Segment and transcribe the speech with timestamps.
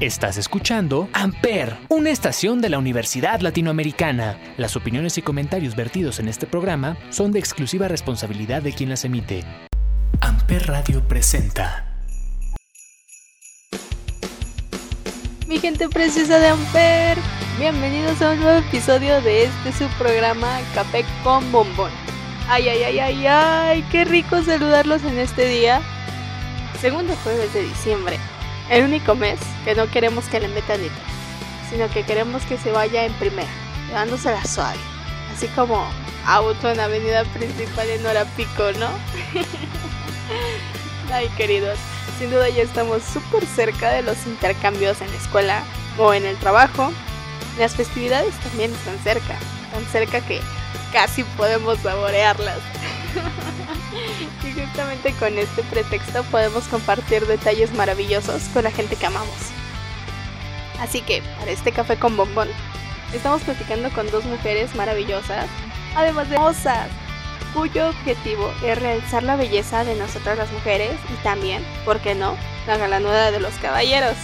[0.00, 4.38] Estás escuchando Amper, una estación de la Universidad Latinoamericana.
[4.56, 9.04] Las opiniones y comentarios vertidos en este programa son de exclusiva responsabilidad de quien las
[9.04, 9.44] emite.
[10.22, 11.98] Amper Radio presenta.
[15.46, 17.18] Mi gente preciosa de Amper,
[17.58, 21.90] bienvenidos a un nuevo episodio de este su programa Café con Bombón.
[22.48, 25.82] Ay, ay, ay, ay, ay, qué rico saludarlos en este día.
[26.80, 28.18] Segundo jueves de diciembre,
[28.70, 31.02] el único mes que no queremos que le metan nitro,
[31.68, 33.50] sino que queremos que se vaya en primera,
[33.88, 34.78] llevándose la suave,
[35.34, 35.84] así como
[36.24, 38.88] auto en avenida principal en hora pico, ¿no?
[41.12, 41.78] Ay, queridos,
[42.18, 45.62] sin duda ya estamos súper cerca de los intercambios en la escuela
[45.98, 46.92] o en el trabajo.
[47.58, 49.36] Las festividades también están cerca,
[49.72, 50.40] tan cerca que
[50.92, 52.58] casi podemos saborearlas.
[54.44, 59.36] y justamente con este pretexto podemos compartir detalles maravillosos con la gente que amamos.
[60.80, 62.48] Así que, para este café con bombón,
[63.12, 65.46] estamos platicando con dos mujeres maravillosas,
[65.94, 66.88] además de hermosas,
[67.52, 72.36] cuyo objetivo es realizar la belleza de nosotras las mujeres y también, ¿por qué no?,
[72.66, 74.16] la galanuda de los caballeros.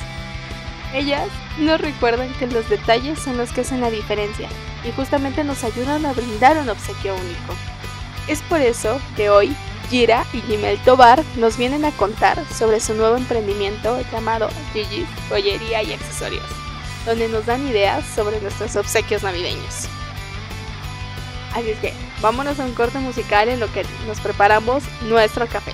[0.95, 4.49] Ellas nos recuerdan que los detalles son los que hacen la diferencia
[4.85, 7.55] y justamente nos ayudan a brindar un obsequio único.
[8.29, 9.55] Es por eso que hoy
[9.89, 15.83] Gira y Jimel Tobar nos vienen a contar sobre su nuevo emprendimiento llamado Gigi Joyería
[15.83, 16.45] y Accesorios,
[17.05, 19.89] donde nos dan ideas sobre nuestros obsequios navideños.
[21.55, 25.73] Así es que vámonos a un corte musical en lo que nos preparamos nuestro café.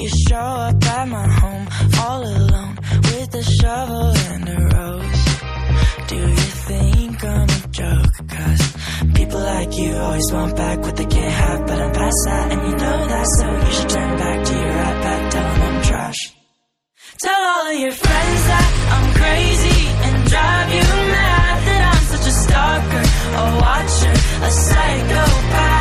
[0.00, 1.68] You show up at my home
[1.98, 5.24] all alone with a shovel and a rose.
[6.06, 6.36] Do you
[6.70, 8.16] think I'm a joke?
[8.28, 8.62] Cause
[9.14, 12.62] people like you always want back what they can't have, but I'm past that, and
[12.62, 15.82] you know that, so you should turn back to your right back, tell them I'm
[15.82, 16.20] trash.
[17.20, 22.26] Tell all of your friends that I'm crazy and drive you mad that I'm such
[22.32, 24.14] a stalker, a watcher,
[24.46, 25.77] a psychopath,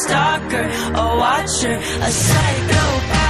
[0.00, 3.21] stalker, a watcher, a psychopath,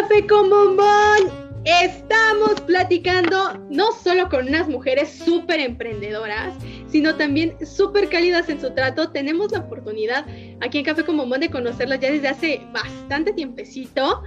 [0.00, 1.60] Café con Bombón.
[1.66, 6.54] Estamos platicando no solo con unas mujeres súper emprendedoras,
[6.88, 9.10] sino también súper cálidas en su trato.
[9.10, 10.24] Tenemos la oportunidad
[10.62, 14.22] aquí en Café con Bombón de conocerlas ya desde hace bastante tiempecito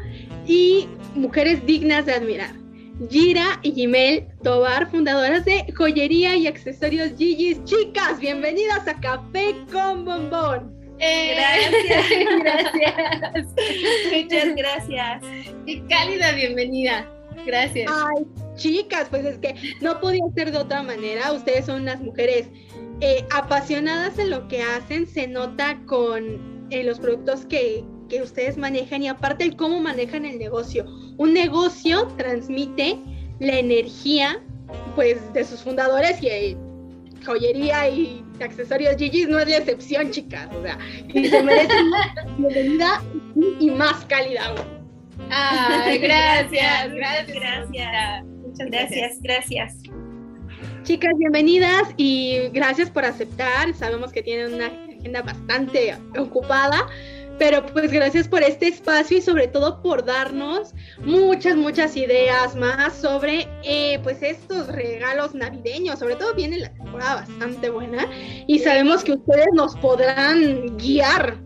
[0.46, 2.54] y mujeres dignas de admirar.
[3.10, 7.64] Gira y Jimel Tobar, fundadoras de Joyería y Accesorios Gigi's.
[7.64, 10.73] Chicas, bienvenidas a Café con Bombón.
[11.00, 12.06] Eh, gracias,
[12.40, 13.46] gracias.
[14.12, 15.24] Muchas gracias.
[15.66, 17.10] Qué cálida bienvenida.
[17.46, 17.92] Gracias.
[17.92, 18.26] Ay,
[18.56, 21.32] chicas, pues es que no podía ser de otra manera.
[21.34, 22.48] Ustedes son unas mujeres
[23.02, 25.06] eh, apasionadas en lo que hacen.
[25.08, 30.26] Se nota con eh, los productos que, que ustedes manejan y aparte el cómo manejan
[30.26, 30.86] el negocio.
[31.18, 32.98] Un negocio transmite
[33.40, 34.42] la energía
[34.96, 36.30] pues de sus fundadores y
[37.26, 40.48] joyería y accesorios Gigi no es la excepción, chicas.
[40.56, 40.78] O sea,
[41.14, 41.92] y se merecen
[42.38, 43.02] bienvenida
[43.60, 44.54] y más cálida
[45.30, 48.26] Ay, gracias, gracias, gracias.
[48.26, 49.78] Muchas gracias, gracias.
[50.84, 53.74] Chicas, bienvenidas y gracias por aceptar.
[53.74, 56.88] Sabemos que tienen una agenda bastante ocupada,
[57.40, 62.96] pero pues gracias por este espacio y sobre todo por darnos muchas, muchas ideas más
[62.96, 66.00] sobre eh, pues estos regalos navideños.
[66.00, 68.08] Sobre todo viene la temporada bastante buena
[68.48, 71.38] y sabemos que ustedes nos podrán guiar.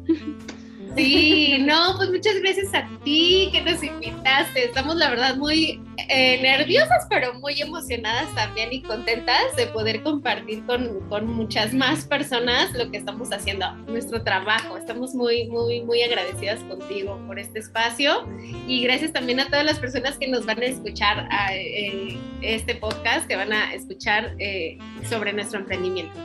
[0.95, 4.65] Sí, no, pues muchas gracias a ti que nos invitaste.
[4.65, 5.79] Estamos la verdad muy
[6.09, 12.05] eh, nerviosas, pero muy emocionadas también y contentas de poder compartir con, con, muchas más
[12.05, 14.77] personas lo que estamos haciendo, nuestro trabajo.
[14.77, 18.27] Estamos muy, muy, muy agradecidas contigo por este espacio
[18.67, 23.27] y gracias también a todas las personas que nos van a escuchar eh, este podcast,
[23.27, 24.77] que van a escuchar eh,
[25.09, 26.17] sobre nuestro emprendimiento.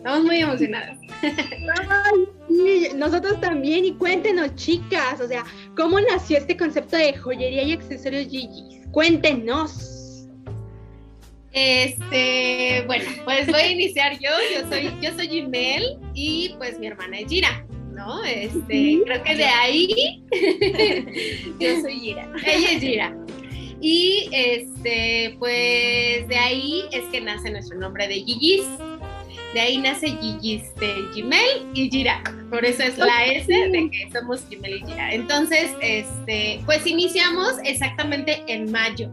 [0.00, 0.96] Estamos muy emocionadas.
[1.20, 3.84] Ay, sí, nosotros también.
[3.84, 5.44] Y cuéntenos, chicas, o sea,
[5.76, 8.80] ¿cómo nació este concepto de joyería y accesorios Gigi?
[8.92, 10.26] Cuéntenos.
[11.52, 14.30] Este, bueno, pues voy a iniciar yo.
[14.54, 17.66] Yo soy, yo soy Jimel y pues mi hermana es Gira.
[17.92, 18.24] ¿no?
[18.24, 20.24] Este, creo que de ahí
[21.60, 22.32] yo soy Gira.
[22.46, 23.16] Ella es Gira.
[23.82, 28.66] Y este, pues de ahí es que nace nuestro nombre de Gigi's.
[29.54, 30.62] De ahí nace Gigi,
[31.14, 32.22] Gmail y Gira.
[32.50, 35.12] Por eso es la S de que somos Gmail y Gira.
[35.12, 39.10] Entonces, este, pues iniciamos exactamente en mayo.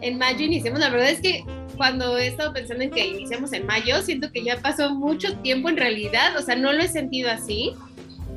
[0.00, 0.80] En mayo iniciamos.
[0.80, 1.44] La verdad es que
[1.76, 5.68] cuando he estado pensando en que iniciamos en mayo, siento que ya pasó mucho tiempo
[5.68, 6.36] en realidad.
[6.36, 7.72] O sea, no lo he sentido así.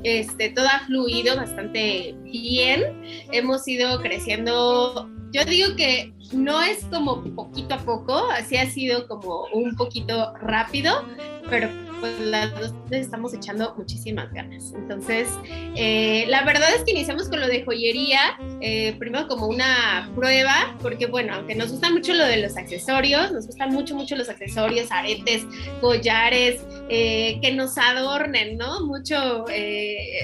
[0.03, 2.83] Este, todo ha fluido bastante bien.
[3.31, 5.09] Hemos ido creciendo.
[5.35, 10.33] Yo digo que no es como poquito a poco, así ha sido como un poquito
[10.37, 11.03] rápido,
[11.49, 11.67] pero
[12.05, 14.73] pues las dos estamos echando muchísimas ganas.
[14.75, 15.27] Entonces,
[15.75, 20.75] eh, la verdad es que iniciamos con lo de joyería, eh, primero como una prueba,
[20.81, 24.29] porque bueno, aunque nos gusta mucho lo de los accesorios, nos gustan mucho, mucho los
[24.29, 25.43] accesorios, aretes,
[25.81, 28.85] collares, eh, que nos adornen, ¿no?
[28.85, 29.45] Mucho,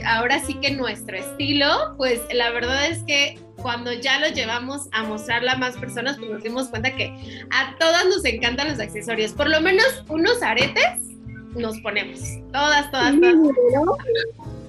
[0.06, 5.04] ahora sí que nuestro estilo, pues la verdad es que cuando ya lo llevamos a
[5.04, 7.14] mostrarla a más personas, pues nos dimos cuenta que
[7.52, 9.34] a todas nos encantan los accesorios.
[9.34, 11.11] Por lo menos unos aretes
[11.56, 12.20] nos ponemos.
[12.52, 13.36] Todas, todas, todas.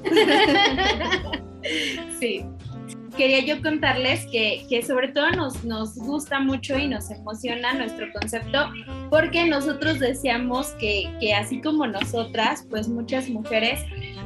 [2.21, 2.45] sí.
[3.17, 8.11] Quería yo contarles que, que sobre todo nos, nos, gusta mucho y nos emociona nuestro
[8.11, 8.71] concepto
[9.11, 13.81] porque nosotros deseamos que, que así como nosotras, pues muchas mujeres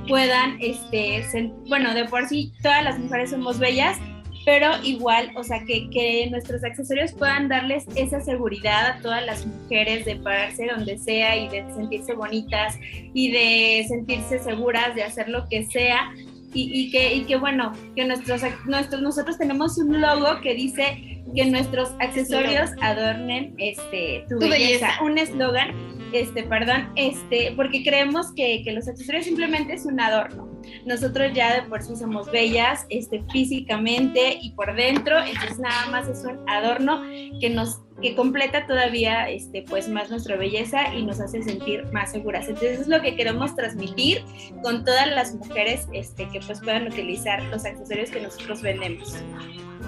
[0.06, 3.98] puedan, este, bueno, de por sí todas las mujeres somos bellas,
[4.46, 9.44] pero igual, o sea, que, que, nuestros accesorios puedan darles esa seguridad a todas las
[9.44, 12.78] mujeres de pararse donde sea y de sentirse bonitas
[13.12, 16.12] y de sentirse seguras de hacer lo que sea.
[16.54, 21.20] Y, y que, y que bueno, que nuestros, nuestros, nosotros tenemos un logo que dice
[21.34, 24.90] que nuestros accesorios adornen este, tu, belleza.
[25.02, 25.74] un eslogan,
[26.12, 31.54] este, perdón, este, porque creemos que, que los accesorios simplemente es un adorno nosotros ya
[31.54, 36.48] de por sí somos bellas, este, físicamente y por dentro, entonces nada más es un
[36.48, 37.02] adorno
[37.40, 42.12] que nos que completa todavía este, pues más nuestra belleza y nos hace sentir más
[42.12, 42.46] seguras.
[42.46, 44.22] Entonces es lo que queremos transmitir
[44.62, 49.16] con todas las mujeres este, que pues puedan utilizar los accesorios que nosotros vendemos.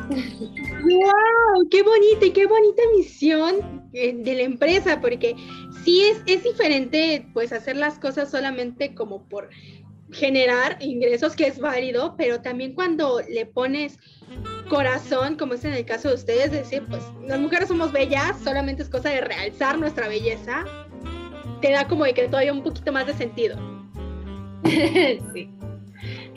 [0.08, 1.68] ¡Wow!
[1.70, 5.00] ¡Qué bonita y qué bonita misión eh, de la empresa!
[5.00, 5.36] Porque
[5.84, 9.50] sí es, es diferente pues hacer las cosas solamente como por
[10.10, 13.98] generar ingresos, que es válido, pero también cuando le pones
[14.68, 18.82] corazón, como es en el caso de ustedes, decir, pues las mujeres somos bellas, solamente
[18.82, 20.64] es cosa de realzar nuestra belleza,
[21.60, 23.56] te da como de que todavía un poquito más de sentido.
[25.32, 25.50] sí,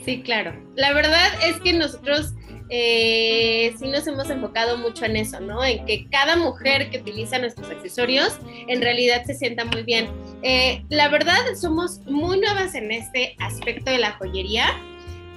[0.03, 0.53] sí, claro.
[0.75, 2.33] La verdad es que nosotros
[2.73, 5.61] eh, sí nos hemos enfocado mucho en eso, ¿no?
[5.61, 10.07] En que cada mujer que utiliza nuestros accesorios en realidad se sienta muy bien.
[10.41, 14.67] Eh, la verdad, somos muy nuevas en este aspecto de la joyería.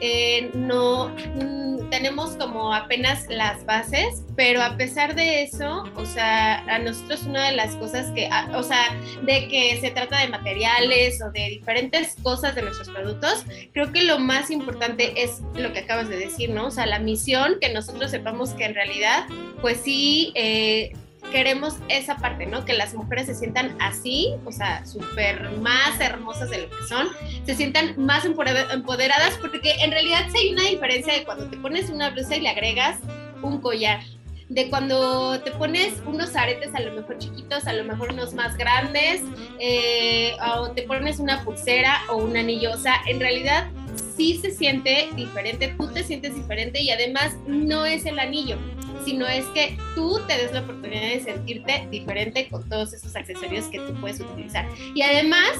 [0.01, 6.59] Eh, no mm, tenemos como apenas las bases, pero a pesar de eso, o sea,
[6.65, 11.23] a nosotros una de las cosas que, o sea, de que se trata de materiales
[11.23, 15.81] o de diferentes cosas de nuestros productos, creo que lo más importante es lo que
[15.81, 16.67] acabas de decir, ¿no?
[16.67, 19.27] O sea, la misión, que nosotros sepamos que en realidad,
[19.61, 20.93] pues sí, eh,
[21.35, 22.65] queremos esa parte, ¿no?
[22.65, 27.09] Que las mujeres se sientan así, o sea, súper más hermosas de lo que son,
[27.45, 31.91] se sientan más empoderadas, porque en realidad sí hay una diferencia de cuando te pones
[31.91, 33.01] una blusa y le agregas
[33.43, 34.01] un collar,
[34.49, 38.57] de cuando te pones unos aretes a lo mejor chiquitos, a lo mejor unos más
[38.57, 39.23] grandes,
[39.59, 44.51] eh, o te pones una pulsera o un anillo, o sea, en realidad sí se
[44.51, 48.59] siente diferente, tú te sientes diferente y además no es el anillo,
[49.05, 53.67] sino es que tú te des la oportunidad de sentirte diferente con todos esos accesorios
[53.67, 54.67] que tú puedes utilizar.
[54.95, 55.51] Y además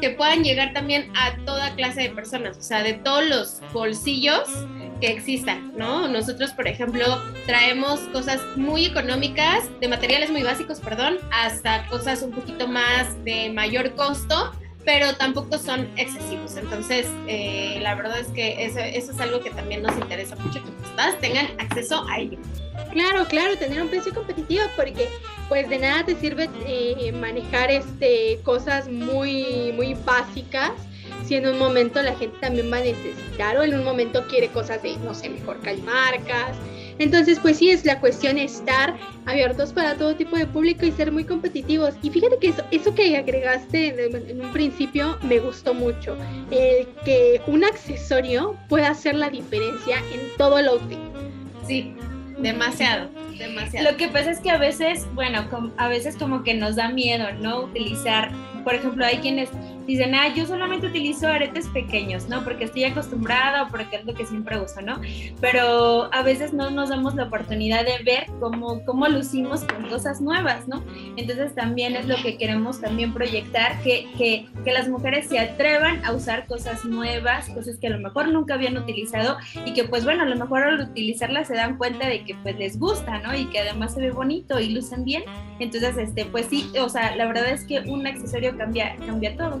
[0.00, 4.48] que puedan llegar también a toda clase de personas, o sea, de todos los bolsillos
[5.00, 6.08] que existan, ¿no?
[6.08, 7.04] Nosotros, por ejemplo,
[7.46, 13.50] traemos cosas muy económicas, de materiales muy básicos, perdón, hasta cosas un poquito más de
[13.52, 14.52] mayor costo
[14.84, 16.56] pero tampoco son excesivos.
[16.56, 20.62] Entonces, eh, la verdad es que eso, eso, es algo que también nos interesa mucho,
[20.62, 22.38] que ustedes tengan acceso a ello.
[22.92, 25.08] Claro, claro, tener un precio competitivo porque
[25.48, 30.72] pues de nada te sirve eh, manejar este cosas muy muy básicas
[31.26, 34.48] si en un momento la gente también va a necesitar o en un momento quiere
[34.48, 36.56] cosas de no sé, mejor que marcas.
[36.98, 38.96] Entonces, pues sí, es la cuestión estar
[39.26, 41.94] abiertos para todo tipo de público y ser muy competitivos.
[42.02, 46.16] Y fíjate que eso, eso que agregaste en, en un principio me gustó mucho.
[46.50, 50.98] El que un accesorio pueda hacer la diferencia en todo el outfit.
[51.66, 51.94] Sí,
[52.38, 53.90] Demasiado, demasiado.
[53.90, 57.32] Lo que pasa es que a veces, bueno, a veces como que nos da miedo,
[57.32, 57.60] ¿no?
[57.62, 58.30] Utilizar,
[58.64, 59.50] por ejemplo, hay quienes
[59.86, 62.44] dicen, ah, yo solamente utilizo aretes pequeños, ¿no?
[62.44, 65.00] Porque estoy acostumbrada o porque es lo que siempre uso, ¿no?
[65.40, 70.20] Pero a veces no nos damos la oportunidad de ver cómo, cómo lucimos con cosas
[70.20, 70.82] nuevas, ¿no?
[71.16, 76.04] Entonces también es lo que queremos también proyectar, que, que, que las mujeres se atrevan
[76.04, 80.04] a usar cosas nuevas, cosas que a lo mejor nunca habían utilizado y que pues
[80.04, 83.34] bueno, a lo mejor al utilizarlas se dan cuenta de que pues les gusta, ¿no?
[83.34, 85.24] Y que además se ve bonito y lucen bien.
[85.58, 89.60] Entonces, este, pues sí, o sea, la verdad es que un accesorio cambia, cambia todo.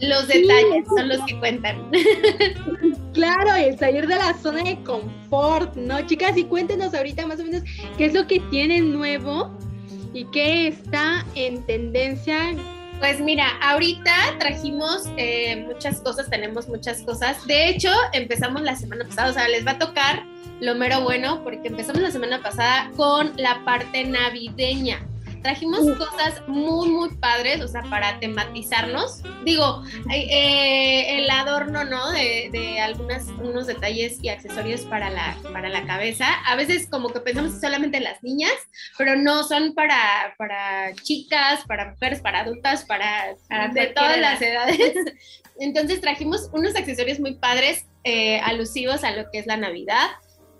[0.00, 1.90] Los detalles son los que cuentan.
[3.14, 6.00] Claro, el salir de la zona de confort, ¿no?
[6.06, 7.62] Chicas, y cuéntenos ahorita más o menos
[7.96, 9.50] qué es lo que tienen nuevo
[10.14, 12.54] y qué está en tendencia.
[13.00, 17.44] Pues mira, ahorita trajimos eh, muchas cosas, tenemos muchas cosas.
[17.46, 20.24] De hecho, empezamos la semana pasada, o sea, les va a tocar
[20.60, 25.04] lo mero bueno porque empezamos la semana pasada con la parte navideña.
[25.42, 29.22] Trajimos cosas muy, muy padres, o sea, para tematizarnos.
[29.44, 32.10] Digo, eh, el adorno, ¿no?
[32.10, 36.26] De, de algunos unos detalles y accesorios para la, para la cabeza.
[36.46, 38.52] A veces como que pensamos solamente en las niñas,
[38.96, 43.36] pero no, son para, para chicas, para mujeres, para adultas, para,
[43.72, 44.94] de todas las edades.
[45.60, 50.08] Entonces trajimos unos accesorios muy padres eh, alusivos a lo que es la Navidad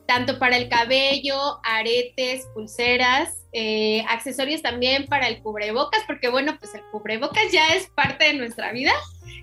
[0.08, 6.74] tanto para el cabello, aretes, pulseras, eh, accesorios también para el cubrebocas, porque bueno, pues
[6.74, 8.94] el cubrebocas ya es parte de nuestra vida.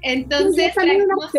[0.01, 1.31] Entonces, trajimos,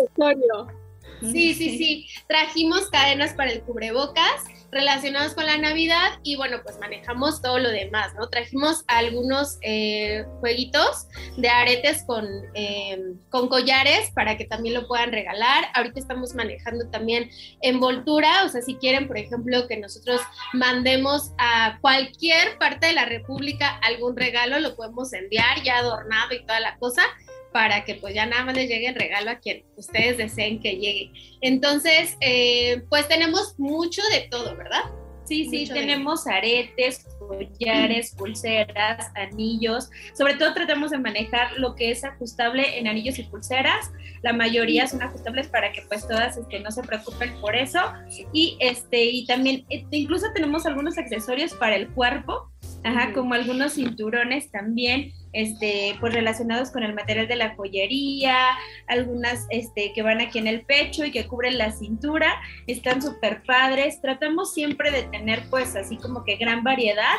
[1.19, 2.07] Sí, sí, sí.
[2.27, 7.69] Trajimos cadenas para el cubrebocas relacionados con la Navidad y bueno, pues manejamos todo lo
[7.69, 8.27] demás, ¿no?
[8.29, 11.07] Trajimos algunos eh, jueguitos
[11.37, 15.65] de aretes con, em, con collares para que también lo puedan regalar.
[15.73, 17.29] Ahorita estamos manejando también
[17.61, 20.21] envoltura, o sea, si quieren, por ejemplo, que nosotros
[20.53, 26.45] mandemos a cualquier parte de la República algún regalo, lo podemos enviar ya adornado y
[26.45, 27.03] toda la cosa
[27.57, 30.75] para que pues ya nada más les llegue el regalo a quien ustedes deseen que
[30.75, 31.11] llegue.
[31.41, 34.83] Entonces, eh, pues tenemos mucho de todo, ¿verdad?
[35.23, 39.89] Sí, sí, tenemos aretes, collares, pulseras, anillos.
[40.13, 43.91] Sobre todo tratamos de manejar lo que es ajustable en anillos y pulseras.
[44.21, 47.79] La mayoría son ajustables para que pues todas este, no se preocupen por eso.
[48.33, 52.51] Y este y también e, incluso tenemos algunos accesorios para el cuerpo,
[52.83, 58.35] ajá, como algunos cinturones también este, pues relacionados con el material de la joyería,
[58.87, 63.43] algunas este, que van aquí en el pecho y que cubren la cintura, están súper
[63.43, 64.01] padres.
[64.01, 67.17] Tratamos siempre de tener pues así como que gran variedad,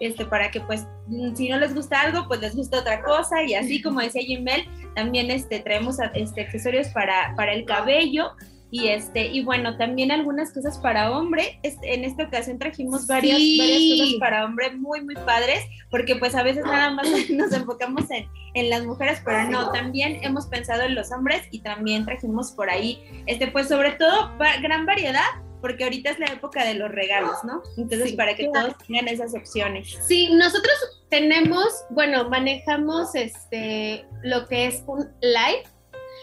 [0.00, 3.42] este, para que pues mm, si no les gusta algo, pues les gusta otra cosa.
[3.44, 8.32] Y así como decía Jimmel, también este, traemos este, accesorios para, para el cabello,
[8.70, 11.58] Y este, y bueno, también algunas cosas para hombre.
[11.62, 16.34] Este, en esta ocasión trajimos varias, varias cosas para hombre muy, muy padres, porque pues
[16.34, 20.82] a veces nada más nos enfocamos en, en las mujeres, pero no, también hemos pensado
[20.82, 25.24] en los hombres y también trajimos por ahí, este, pues sobre todo gran variedad
[25.60, 27.62] porque ahorita es la época de los regalos, ¿no?
[27.76, 29.98] Entonces, para que todos tengan esas opciones.
[30.06, 30.74] Sí, nosotros
[31.10, 35.64] tenemos, bueno, manejamos este lo que es un live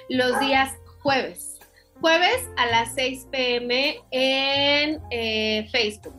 [0.09, 1.56] los días jueves.
[2.01, 6.13] Jueves a las 6 pm en eh, Facebook.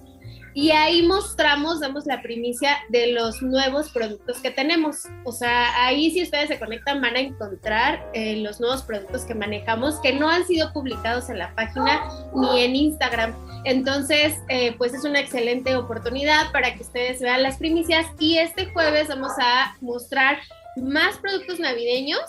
[0.54, 5.04] Y ahí mostramos, damos la primicia de los nuevos productos que tenemos.
[5.24, 9.36] O sea, ahí si ustedes se conectan van a encontrar eh, los nuevos productos que
[9.36, 12.02] manejamos que no han sido publicados en la página
[12.34, 13.36] ni en Instagram.
[13.64, 18.06] Entonces, eh, pues es una excelente oportunidad para que ustedes vean las primicias.
[18.18, 20.38] Y este jueves vamos a mostrar
[20.76, 22.20] más productos navideños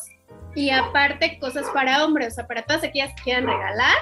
[0.55, 3.95] y aparte cosas para hombres, o sea, para todas aquellas que quieran regalar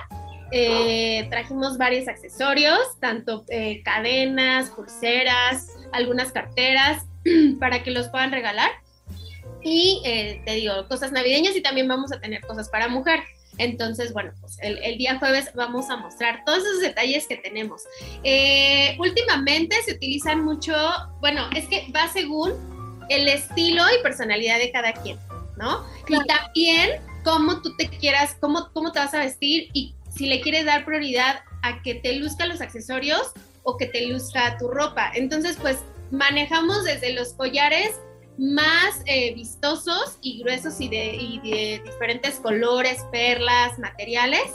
[0.52, 7.06] eh, trajimos varios accesorios, tanto eh, cadenas, pulseras, algunas carteras,
[7.60, 8.70] para que los puedan regalar.
[9.62, 13.20] Y eh, te digo, cosas navideñas y también vamos a tener cosas para mujer.
[13.58, 17.84] Entonces, bueno, pues el, el, día jueves vamos a mostrar todos esos detalles que tenemos.
[19.00, 20.76] últimamente se utilizan mucho,
[21.20, 22.54] bueno, es que va según
[23.10, 25.18] el estilo y personalidad de cada quien,
[25.58, 25.86] ¿no?
[26.08, 30.42] Y también cómo tú te quieras, cómo, cómo te vas a vestir y si le
[30.42, 33.34] quieres dar prioridad a que te luzca los accesorios
[33.64, 35.12] o que te luzca tu ropa.
[35.14, 35.80] Entonces, pues
[36.12, 37.92] manejamos desde los collares
[38.38, 44.54] más eh, vistosos y gruesos y de, diferentes colores, perlas, materiales,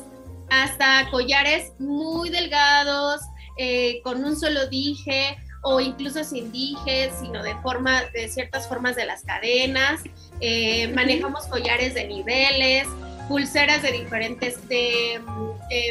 [0.51, 3.21] hasta collares muy delgados,
[3.59, 8.97] eh, con un solo dije o incluso sin dije, sino de forma, de ciertas formas
[8.97, 10.03] de las cadenas.
[10.41, 12.87] Eh, manejamos collares de niveles,
[13.29, 15.21] pulseras de diferentes, de,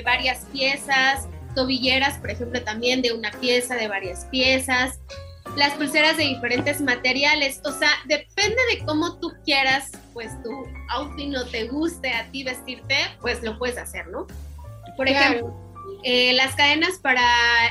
[0.06, 5.00] varias piezas, tobilleras, por ejemplo, también de una pieza, de varias piezas,
[5.56, 10.52] las pulseras de diferentes materiales, o sea, depende de cómo tú quieras, pues tu
[10.90, 14.28] outfit no te guste a ti vestirte, pues lo puedes hacer, ¿no?
[14.96, 15.54] Por ejemplo,
[16.04, 17.24] eh, las cadenas para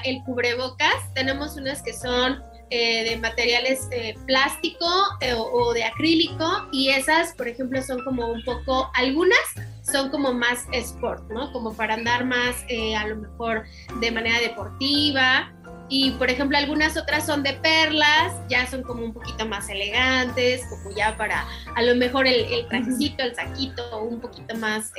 [0.05, 4.87] el cubrebocas, tenemos unas que son eh, de materiales eh, plástico
[5.20, 9.40] eh, o, de acrílico y esas, por ejemplo, son como un poco, algunas
[9.83, 11.53] son como más sport, ¿no?
[11.53, 12.64] Como para andar más
[12.96, 13.64] a lo mejor
[13.99, 15.53] de manera deportiva.
[15.88, 20.64] Y por ejemplo, algunas otras son de perlas, ya son como un poquito más elegantes,
[20.70, 21.44] como ya para
[21.75, 24.92] a lo mejor el, el trajecito, el saquito, un poquito más,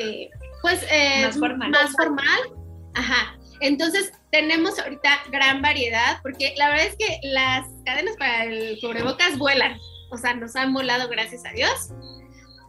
[0.61, 0.85] pues,
[1.21, 1.71] más formal.
[1.71, 2.60] Más formal.
[2.93, 3.37] Ajá.
[3.59, 9.37] Entonces, tenemos ahorita gran variedad, porque la verdad es que las cadenas para el cubrebocas
[9.37, 9.77] vuelan,
[10.09, 11.89] o sea, nos han volado, gracias a Dios,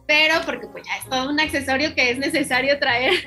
[0.07, 3.13] pero porque pues ya es todo un accesorio que es necesario traer.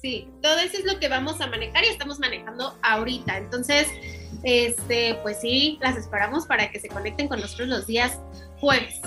[0.00, 3.36] sí, todo eso es lo que vamos a manejar y estamos manejando ahorita.
[3.36, 3.88] Entonces,
[4.44, 8.18] este, pues sí, las esperamos para que se conecten con nosotros los días
[8.60, 9.00] jueves.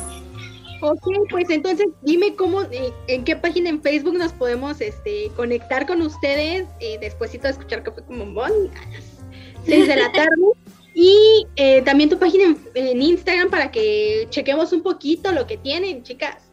[0.81, 5.85] Ok, pues entonces dime cómo, eh, en qué página en Facebook nos podemos este, conectar
[5.85, 9.03] con ustedes eh, despuésito de escuchar Café con Bombón a las
[9.65, 10.41] 6 de la tarde.
[10.93, 16.03] Y eh, también tu página en, Instagram para que chequemos un poquito lo que tienen,
[16.03, 16.50] chicas.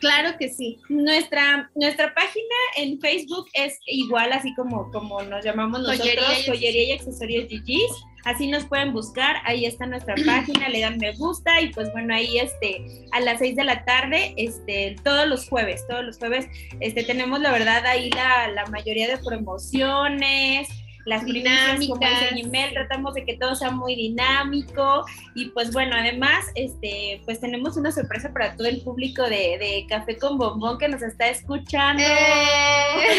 [0.00, 0.78] Claro que sí.
[0.88, 6.92] Nuestra, nuestra página en Facebook es igual, así como, como nos llamamos nosotros, Joyería y,
[6.92, 8.04] Accesorios GG's.
[8.24, 12.12] Así nos pueden buscar, ahí está nuestra página, le dan me gusta y pues bueno,
[12.12, 16.46] ahí este, a las 6 de la tarde, este, todos los jueves, todos los jueves,
[16.80, 20.68] este, tenemos la verdad ahí la, la mayoría de promociones,
[21.06, 22.00] las dinámicas, como
[22.34, 27.76] dice tratamos de que todo sea muy dinámico y pues bueno, además, este, pues tenemos
[27.76, 32.02] una sorpresa para todo el público de, Café con Bombón que nos está escuchando.
[32.02, 33.16] ¡Eh!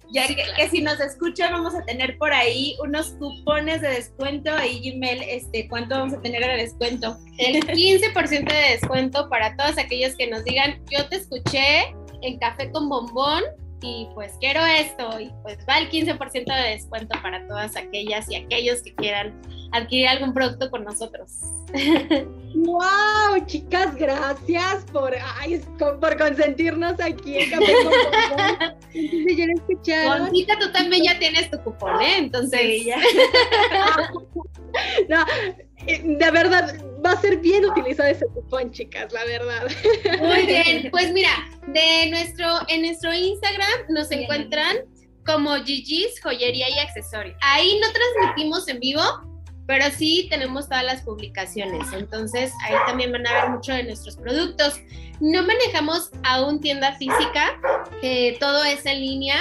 [0.10, 4.80] ya que, si nos escuchan vamos a tener por ahí unos cupones de descuento, ahí
[4.90, 7.18] Gmail, este, ¿cuánto vamos a tener de descuento?
[7.36, 12.70] El 15% de descuento para todos aquellos que nos digan, yo te escuché en Café
[12.70, 13.42] con Bombón
[13.82, 18.36] y pues quiero esto y pues va el 15% de descuento para todas aquellas y
[18.36, 19.38] aquellos que quieran
[19.72, 21.40] adquirir algún producto con nosotros.
[22.54, 23.44] ¡Wow!
[23.46, 25.14] Chicas, gracias por,
[26.00, 27.92] por consentirnos aquí en Café con
[28.92, 32.18] Entonces ya tú también ya tienes tu cupón, ¿eh?
[32.18, 32.84] Entonces...
[32.84, 32.98] ya.
[35.08, 35.24] no,
[35.86, 39.68] eh, de verdad, va a ser bien utilizado ese cupón, chicas, la verdad.
[40.20, 41.30] Muy bien, pues mira,
[41.66, 44.78] de nuestro, en nuestro Instagram nos encuentran
[45.24, 47.36] como Gigi's Joyería y Accesorios.
[47.40, 49.02] Ahí no transmitimos en vivo,
[49.66, 51.92] pero sí tenemos todas las publicaciones.
[51.92, 54.80] Entonces ahí también van a ver mucho de nuestros productos.
[55.20, 57.60] No manejamos aún tienda física,
[58.02, 59.36] eh, todo es en línea.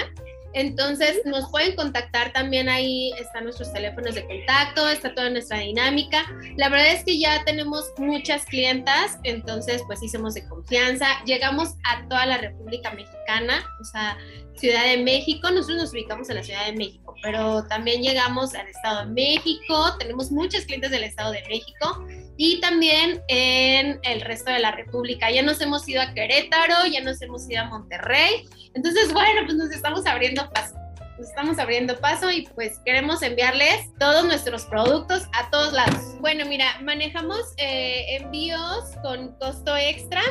[0.53, 6.25] Entonces nos pueden contactar también ahí, están nuestros teléfonos de contacto, está toda nuestra dinámica.
[6.57, 11.07] La verdad es que ya tenemos muchas clientas, entonces pues sí somos de confianza.
[11.25, 14.17] Llegamos a toda la República Mexicana, o sea,
[14.55, 18.67] Ciudad de México, nosotros nos ubicamos en la Ciudad de México, pero también llegamos al
[18.67, 22.05] Estado de México, tenemos muchas clientes del Estado de México
[22.38, 25.29] y también en el resto de la República.
[25.29, 28.47] Ya nos hemos ido a Querétaro, ya nos hemos ido a Monterrey.
[28.73, 30.75] Entonces, bueno, pues nos estamos abriendo paso.
[31.17, 36.17] Nos estamos abriendo paso y pues queremos enviarles todos nuestros productos a todos lados.
[36.21, 40.21] Bueno, mira, manejamos eh, envíos con costo extra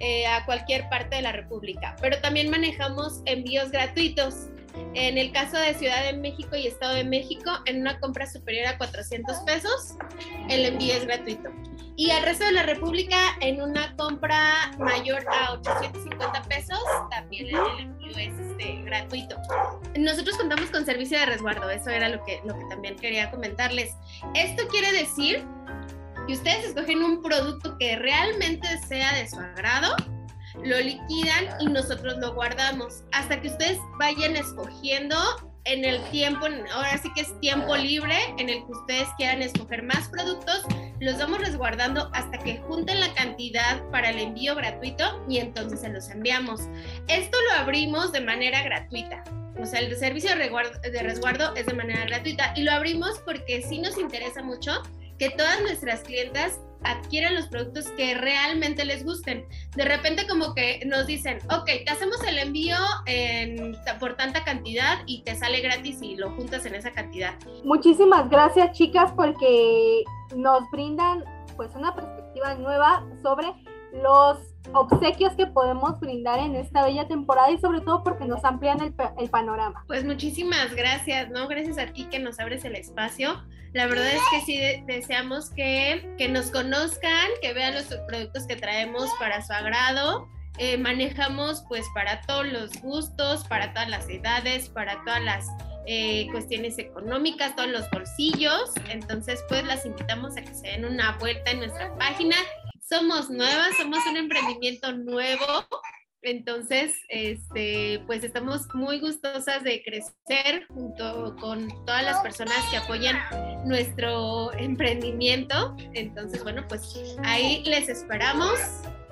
[0.00, 4.48] eh, a cualquier parte de la República, pero también manejamos envíos gratuitos.
[4.94, 8.66] En el caso de Ciudad de México y Estado de México, en una compra superior
[8.66, 9.96] a 400 pesos,
[10.48, 11.50] el envío es gratuito.
[11.96, 16.78] Y al resto de la República, en una compra mayor a 850 pesos,
[17.10, 19.36] también el envío es este, gratuito.
[19.98, 23.94] Nosotros contamos con servicio de resguardo, eso era lo que, lo que también quería comentarles.
[24.34, 25.44] Esto quiere decir
[26.26, 29.96] que ustedes escogen un producto que realmente sea de su agrado
[30.64, 35.16] lo liquidan y nosotros lo guardamos hasta que ustedes vayan escogiendo
[35.66, 39.82] en el tiempo, ahora sí que es tiempo libre en el que ustedes quieran escoger
[39.82, 40.62] más productos,
[41.00, 45.88] los vamos resguardando hasta que junten la cantidad para el envío gratuito y entonces se
[45.88, 46.62] los enviamos.
[47.08, 49.24] Esto lo abrimos de manera gratuita.
[49.60, 53.80] O sea, el servicio de resguardo, es de manera gratuita y lo abrimos porque sí
[53.80, 54.82] nos interesa mucho
[55.18, 59.46] que todas nuestras clientas adquieran los productos que realmente les gusten.
[59.74, 62.76] De repente como que nos dicen, ok, te hacemos el envío
[64.00, 67.34] por tanta cantidad y te sale gratis y lo juntas en esa cantidad.
[67.64, 71.24] Muchísimas gracias chicas porque nos brindan
[71.56, 73.46] pues una perspectiva nueva sobre
[73.92, 74.38] los
[74.72, 78.94] obsequios que podemos brindar en esta bella temporada y sobre todo porque nos amplían el,
[79.18, 79.84] el, panorama.
[79.86, 81.46] Pues muchísimas gracias, ¿no?
[81.48, 83.40] Gracias a ti que nos abres el espacio.
[83.76, 88.56] La verdad es que sí deseamos que, que nos conozcan, que vean los productos que
[88.56, 90.30] traemos para su agrado.
[90.56, 95.46] Eh, manejamos pues para todos los gustos, para todas las edades, para todas las
[95.84, 98.70] eh, cuestiones económicas, todos los bolsillos.
[98.88, 102.36] Entonces pues las invitamos a que se den una vuelta en nuestra página
[102.88, 105.66] somos nuevas, somos un emprendimiento nuevo.
[106.26, 113.16] Entonces, este, pues estamos muy gustosas de crecer junto con todas las personas que apoyan
[113.64, 115.76] nuestro emprendimiento.
[115.94, 116.82] Entonces, bueno, pues
[117.22, 118.58] ahí les esperamos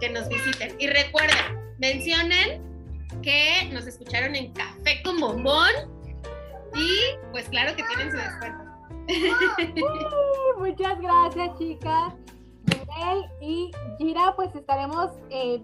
[0.01, 0.75] que nos visiten.
[0.81, 1.37] Y recuerden,
[1.79, 2.61] mencionen
[3.23, 5.71] que nos escucharon en Café con Bombón
[6.75, 8.65] y pues claro que tienen su descuento.
[10.59, 12.15] muchas gracias, chicas
[13.41, 15.63] y Gira, pues estaremos eh,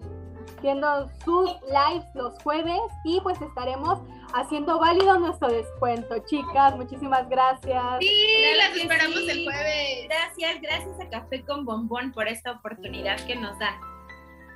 [0.61, 3.99] viendo sus lives los jueves y pues estaremos
[4.33, 6.15] haciendo válido nuestro descuento.
[6.25, 7.83] Chicas, muchísimas gracias.
[7.99, 10.07] Sí, las esperamos el jueves.
[10.07, 13.79] Gracias, gracias a Café con Bombón por esta oportunidad que nos dan.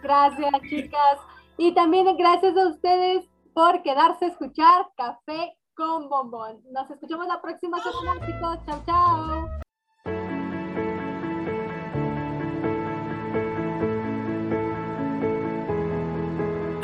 [0.02, 1.20] Gracias, chicas.
[1.58, 6.62] Y también gracias a ustedes por quedarse a escuchar Café con Bombón.
[6.72, 8.60] Nos escuchamos la próxima semana, chicos.
[8.66, 9.65] Chao, chao.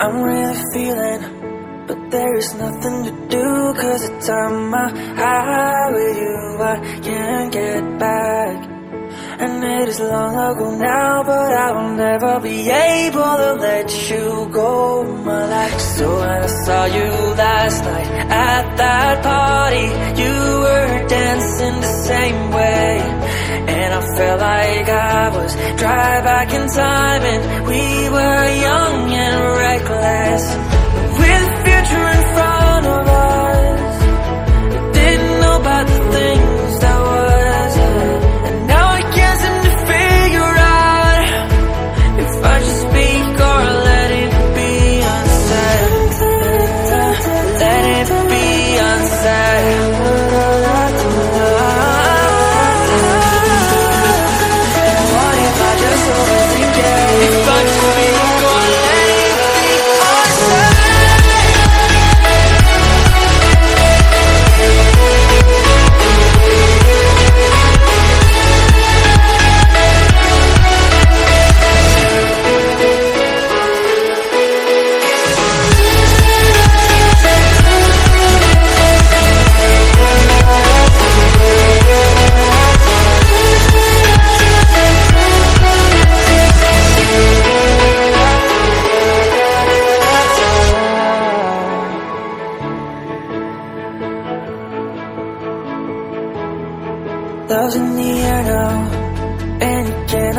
[0.04, 3.74] I'm really feeling, but there is nothing to do.
[3.80, 4.90] Cause the time I
[5.22, 8.58] had with you, I can't get back.
[9.42, 14.50] And it is long ago now, but I will never be able to let you
[14.52, 15.04] go.
[15.24, 15.80] My life.
[15.80, 19.88] So when I saw you last night at that party,
[20.20, 20.36] you
[20.66, 23.31] were dancing the same way.
[23.74, 29.38] And I felt like I was drive back in time, and we were young and
[29.66, 30.71] reckless.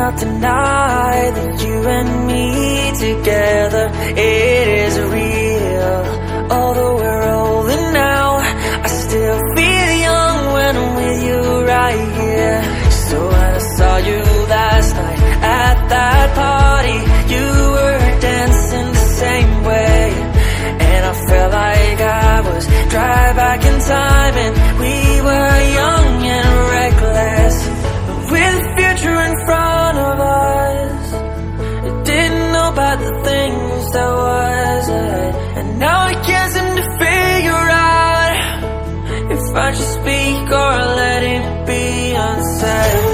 [0.03, 3.85] Cannot deny that you and me together,
[4.17, 6.51] it is real.
[6.51, 8.35] Although we're older now,
[8.83, 11.41] I still feel young when I'm with you
[11.75, 12.59] right here.
[13.07, 14.21] So when I saw you
[14.55, 15.19] last night
[15.61, 16.99] at that party,
[17.33, 20.03] you were dancing the same way.
[20.89, 24.95] And I felt like I was drive back in time and we
[25.27, 26.02] were young
[33.93, 35.35] that was ahead.
[35.57, 38.33] And now I can't seem to figure out
[39.35, 43.13] if I should speak or let it be unsaid.